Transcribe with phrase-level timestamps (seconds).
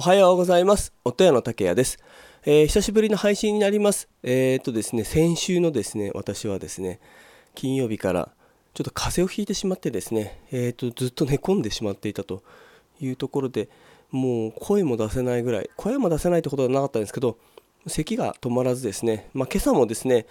[0.00, 0.94] おはようございます。
[1.04, 1.98] 音屋の竹谷です、
[2.46, 4.08] えー、久しぶりの配信になります。
[4.22, 7.00] えー、っとですね先週のですね私はですね
[7.54, 8.30] 金曜日から
[8.72, 12.42] ちょっと風邪をひいてしまってですねえー、っとずっと寝込んでしまっていたと
[12.98, 13.68] いうところで
[14.10, 17.36] もう声も出せないぐらい声も出せないってことはなかったんですけど
[17.86, 20.24] 咳が止まらずですね、まあ、今朝もですね、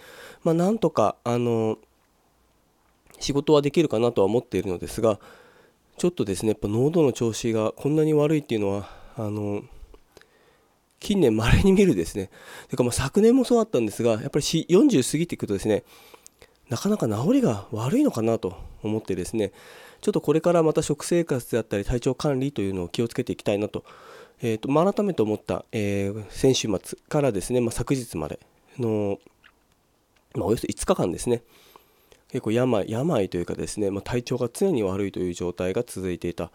[0.43, 1.77] まあ、なんとかあの
[3.19, 5.19] 仕事はできるかなとは思っているのですが
[5.99, 9.63] ちょっとですねやっぱ喉の調子がこんなに悪いっていうのはあの
[11.01, 12.29] 近年まれに見るですね。
[12.69, 15.83] てかまあ昨年もそうだったんですがやっぱり40過ぎていくとですね
[16.69, 19.51] なかなか治りが悪いのかなと思ってですね
[20.01, 23.83] ちょっとこれからまた食生活であったり体調管理というのを気をつけていきたいなと,、
[24.41, 28.39] えーとまあ、改めて思った、えー、先週末からですね、まあ、昨日まで
[28.77, 29.19] の、
[30.35, 31.41] まあ、およそ5日間ですね
[32.29, 36.51] 結構病病というかですね、まあ、体調が常に悪いという状態が続いていた。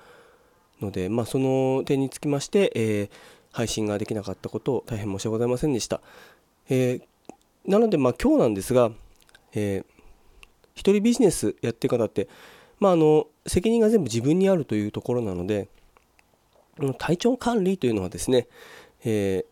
[0.85, 3.11] ので、まあ、その点につきまして、えー、
[3.51, 6.01] 配信ができなかったことを大変申し訳ございませんでした。
[6.69, 8.91] えー、なので、まあ、今日なんですが、
[9.55, 9.85] えー、
[10.75, 12.29] 一人ビジネスやっていく方って、
[12.79, 15.69] まあ、あの責任が全部自分にあるというところなので
[16.99, 18.49] 体調管理というのはですね、
[19.05, 19.45] え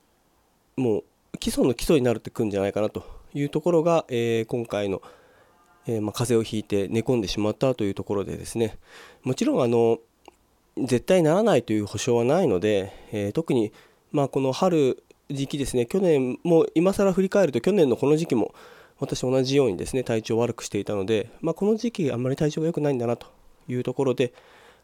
[0.77, 1.05] ー、もう
[1.39, 5.03] 基礎の基礎になるってくんじゃないかなというところが、えー、今回の、
[5.87, 8.79] えー、まあ、風邪をひいて寝込んでしまったというところでですね
[9.23, 9.99] もちろんあの
[10.77, 13.73] 絶対ならないという保証はないので、えー、特に、
[14.11, 18.55] まあ、この春時期ですね去年も今更振り返ると去年のこの時期も
[18.99, 23.27] 私同じようにですね体調を悪くしていたので、まあ、この時期あんまり体調が良くないんだなと
[23.69, 24.33] いうところで、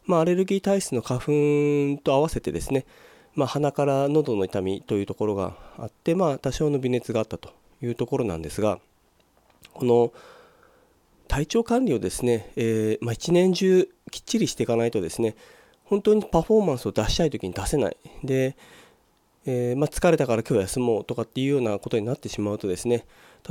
[0.05, 2.85] まあ、アレルギー体質の花粉と合わせてですね、
[3.33, 8.79] まあ、鼻から喉の痛みというところがあって、まあ、多少の微熱があったというところなんですが
[9.73, 10.11] この
[11.27, 15.35] 体調管理をですね、えー、まあ、一年中きっちりしていかないとですね
[15.89, 17.97] 本当にパフォーマンスを出したい時に出せない。
[18.23, 18.55] で、
[19.45, 23.05] えー、まあ、疲れたから今日休もうとかっていうようなことになってしまうとですね。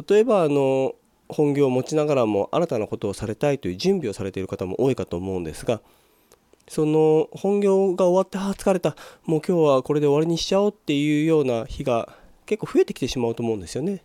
[0.08, 0.94] 例えばあの
[1.28, 5.82] 本業を持ちながらも新たなことをされたいという準備をされている方も多いかと思うんですが
[6.68, 8.94] その本業が終わってああ疲れた。
[9.24, 12.14] もう今日はこれで終わりにしちゃおうっていうような日が
[12.46, 14.02] 結構増えてきてしまうと思うんですよね。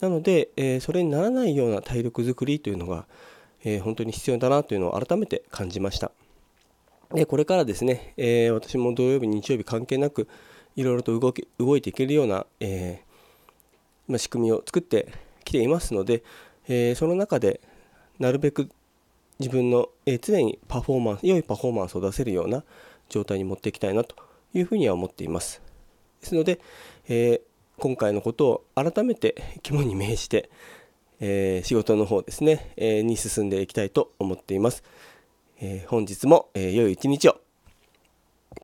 [0.00, 3.06] なので、えー、それにならないような体力づくりというのが、
[3.64, 6.12] えー、本当に必要だなというのを改めて感じました。
[7.14, 10.26] でこれからですね、えー、私も土曜日、日曜日関係なく
[10.74, 15.12] いろいろと動き動いていけるような、えー、まあ、仕組みを作って
[15.44, 16.24] きていますので、
[16.66, 17.60] えー、その中で
[18.18, 18.68] なるべく
[19.38, 22.64] 自分の、え常にパフォーマンス良いパフォーマンスを出せるような
[23.08, 24.16] 状態に持っていきたいなと
[24.52, 25.62] いうふうには思っています。
[26.20, 26.60] ですので、
[27.08, 27.40] え
[27.78, 30.50] 今回のことを改めて肝に銘じて、
[31.20, 34.84] え仕事の方ですね、えに進んでいきたいと思っています。
[35.60, 37.43] えー、本日も、えー、良い一日を。